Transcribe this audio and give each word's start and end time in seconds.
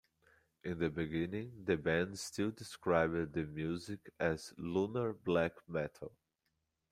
In 0.63 0.79
the 0.79 0.89
beginning, 0.89 1.63
the 1.63 1.77
band 1.77 2.17
still 2.17 2.49
described 2.49 3.33
their 3.35 3.45
music 3.45 3.99
as 4.19 4.51
a 4.51 4.59
"Lunar 4.63 5.13
Black 5.13 5.53
Metal". 5.67 6.17